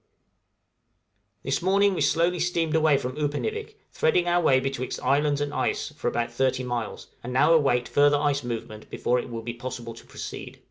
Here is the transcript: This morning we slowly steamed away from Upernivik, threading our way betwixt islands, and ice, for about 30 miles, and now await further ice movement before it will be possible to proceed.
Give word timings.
This 1.43 1.61
morning 1.61 1.93
we 1.93 2.01
slowly 2.01 2.39
steamed 2.39 2.73
away 2.73 2.97
from 2.97 3.15
Upernivik, 3.17 3.77
threading 3.91 4.25
our 4.27 4.41
way 4.41 4.59
betwixt 4.59 4.99
islands, 5.03 5.41
and 5.41 5.53
ice, 5.53 5.89
for 5.91 6.07
about 6.07 6.31
30 6.31 6.63
miles, 6.63 7.09
and 7.23 7.31
now 7.31 7.53
await 7.53 7.87
further 7.87 8.17
ice 8.17 8.43
movement 8.43 8.89
before 8.89 9.19
it 9.19 9.29
will 9.29 9.43
be 9.43 9.53
possible 9.53 9.93
to 9.93 10.05
proceed. 10.07 10.59